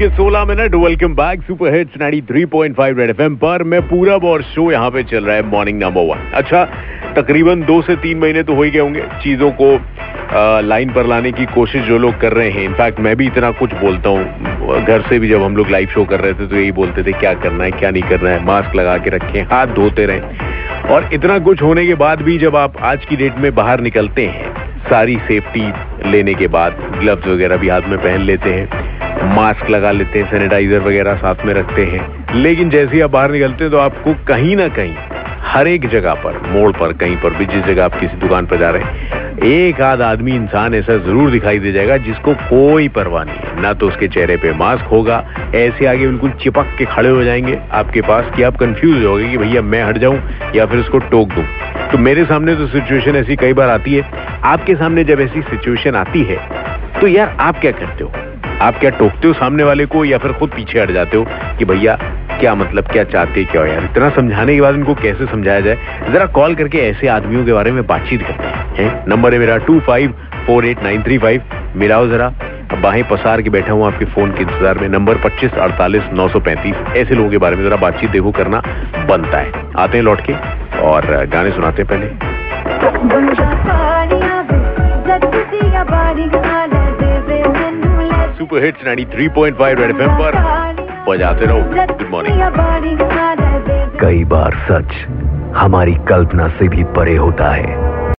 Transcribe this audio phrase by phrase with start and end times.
[0.00, 4.70] के 16 minute welcome back super hits 93.5 Red FM पर। मैं पूरा और शो
[4.72, 6.64] यहाँ पे चल रहा है मॉर्निंग नंबर वन अच्छा
[7.16, 9.68] तकरीबन दो से तीन महीने तो हो ही गए होंगे चीज़ों को
[10.68, 13.74] लाइन पर लाने की कोशिश जो लोग कर रहे हैं। इनफैक्ट मैं भी इतना कुछ
[13.80, 16.72] बोलता हूँ। घर से भी जब हम लोग लाइव शो कर रहे थे तो यही
[16.72, 18.44] बोलते थे, क्या करना है, क्या नहीं करना है?
[18.44, 22.56] मास्क लगा के रखें, हाथ धोते रहें। और इतना कुछ होने के बाद भी जब
[22.56, 24.48] आप आज की डेट में बाहर निकलते हैं,
[24.80, 25.72] सारी सेफ्टी
[26.10, 30.30] लेने के बाद ग्लव्स वगैरह भी हाथ में पहन लेते हैं मास्क लगा लेते हैं,
[30.30, 34.14] सैनिटाइजर वगैरह साथ में रखते हैं। लेकिन जैसे ही आप बाहर निकलते हैं तो आपको
[34.28, 34.94] कहीं ना कहीं,
[35.42, 38.56] हर एक जगह पर, मोड़ पर, कहीं पर भी, जिस जगह आप किसी दुकान पर
[38.56, 43.24] जा रहे हैं, एक आध आदमी इंसान ऐसा ज़रूर दिखाई दे जाएगा जिसको कोई परवाह
[43.24, 47.08] नहीं है। ना तो उसके चेहरे पे मास्क होगा, ऐसे आगे बिल्कुल चिपक के खड़े
[47.08, 50.20] हो जाएँगे आपके पास कि आप कंफ्यूज हो कि भैया मैं हट जाऊँ
[50.54, 51.44] या फिर उसको टोक दूँ।
[51.92, 54.02] तो मेरे सामने तो सिचुएशन ऐसी कई बार आती है।
[54.44, 56.38] आपके सामने जब ऐसी सिचुएशन आती है
[57.00, 58.12] तो यार आप क्या करते हो?
[58.60, 61.24] आप क्या टोकते हो सामने वाले को या फिर खुद पीछे हट जाते हो
[61.58, 61.96] कि भैया,
[62.40, 63.66] क्या मतलब क्या चाहते, क्या हो?
[63.66, 65.76] यार इतना समझाने के बाद उनको कैसे समझाया जाए?
[66.12, 69.78] जरा कॉल करके ऐसे आदमियों के बारे में बातचीत करते हैं नंबर है मेरा two
[69.80, 70.14] five
[70.46, 71.42] four eight nine three five
[71.76, 72.32] मिलाओ जरा
[72.82, 76.40] बाहें पसार के बैठा हूँ आपके फ़ोन के इंतज़ार में। नंबर पच्चीस अड़तालीस नौ सौ
[76.40, 78.62] पैंतीस। ऐसे लोगों के बारे में जरा बातचीत देखो, करना
[79.08, 80.34] बनता है। आते हैं लौट के
[80.82, 82.06] और गाने सुनाते हैं पहले।
[88.50, 90.36] सुपर हिट्स 93.5 रेड एफएम पर
[91.08, 92.40] बजाते रहो। गुड मॉर्निंग
[94.00, 94.94] कई बार सच
[95.56, 97.89] हमारी कल्पना से भी परे होता है।